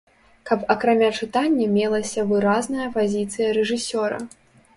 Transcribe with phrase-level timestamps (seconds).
[0.49, 4.17] Каб акрамя чытання мелася выразная пазіцыя рэжысёра.